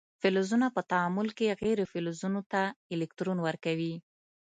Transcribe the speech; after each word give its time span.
فلزونه 0.21 0.67
په 0.75 0.81
تعامل 0.91 1.27
کې 1.37 1.57
غیر 1.61 1.79
فلزونو 1.91 2.41
ته 2.51 2.61
الکترون 2.95 3.37
ورکوي. 3.47 3.95